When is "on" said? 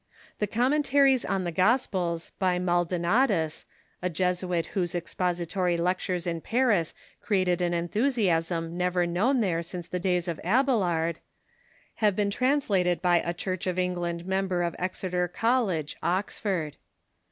1.23-1.43